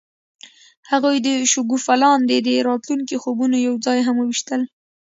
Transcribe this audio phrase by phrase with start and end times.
[0.91, 4.61] هغوی د شګوفه لاندې د راتلونکي خوبونه یوځای هم وویشل.